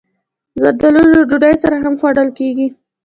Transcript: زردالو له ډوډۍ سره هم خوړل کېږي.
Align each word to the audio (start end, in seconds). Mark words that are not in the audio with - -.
زردالو 0.61 1.01
له 1.11 1.19
ډوډۍ 1.29 1.55
سره 1.63 1.75
هم 1.83 1.93
خوړل 1.99 2.29
کېږي. 2.39 2.67